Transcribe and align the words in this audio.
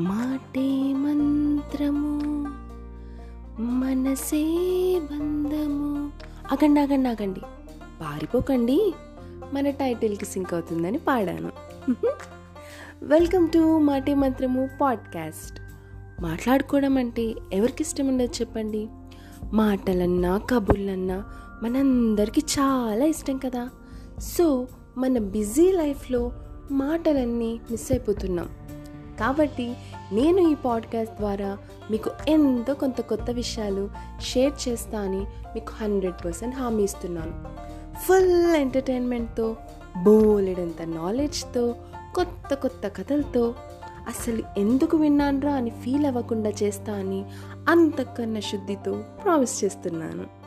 మాటే 0.00 0.92
మంత్రము 0.92 2.20
మనసే 3.60 4.44
బంధము. 5.12 6.10
ఆగండి 6.52 6.80
ఆగండి 6.80 7.08
అగండి 7.08 7.40
పారిపోకండి. 8.00 8.94
మన 9.54 9.70
టైటిల్కి 9.70 10.24
సింక్ 10.24 10.54
అవుతుందని 10.54 10.98
పాడాను. 10.98 11.52
వెల్కమ్ 13.02 13.48
టు 13.48 13.78
మాటే 13.78 14.14
మంత్రము 14.14 14.68
పాడ్కాస్ట్. 14.80 15.60
మాట్లాడుకోవడం 16.22 16.98
అంటే 16.98 17.34
ఎవరికి 17.52 17.82
ఇష్టం 17.82 18.08
ఉండదు 18.08 18.32
చెప్పండి? 18.40 18.88
మాటలన్నా 19.52 20.38
కబుర్లన్నా 20.38 21.24
మనందరికీ 21.62 22.42
చాలా 22.60 23.04
ఇష్టం 23.04 23.38
కదా. 23.38 23.68
సో 24.18 24.68
మన 24.98 25.18
బిజీ 25.18 25.72
లైఫ్లో 25.72 26.32
మాటలన్నీ 26.70 27.60
మిస్ 27.70 27.92
అయిపోతున్నాం. 27.92 28.48
కాబట్టి 29.20 29.74
నేను 30.12 30.40
ఈ 30.40 30.54
పాడ్కాస్ట్ 30.54 31.14
ద్వారా 31.14 31.58
మీకు 31.90 32.10
ఎంతో 32.28 32.74
కొంత 32.74 33.00
కొత్త 33.00 33.30
విషయాలు 33.30 33.90
షేర్ 34.20 34.68
చేస్తా 34.68 35.00
అని 35.00 35.20
మీకు 35.54 35.72
హండ్రెడ్ 35.72 36.24
పర్సెంట్ 36.24 36.56
హామీ 36.56 36.82
ఇస్తున్నాను. 36.82 37.34
ఫుల్ 38.06 38.56
ఎంటర్టైన్మెంట్తో 38.56 39.56
బోలెడంత 40.02 40.82
నాలెడ్జ్తో 40.82 41.74
కొత్త 42.14 42.54
కొత్త 42.54 42.88
కథలతో 42.88 43.54
అసలు 44.08 44.42
ఎందుకు 44.58 44.96
విన్నాన్రా 44.96 45.52
అని 45.52 45.70
ఫీల్ 45.70 46.06
అవ్వకుండా 46.06 46.50
చేస్తా 46.50 46.92
అని 46.92 47.24
అంతకన్నా 47.68 48.40
శుద్ధితో 48.40 49.04
ప్రామిస్ 49.24 49.64
చేస్తున్నాను. 49.64 50.39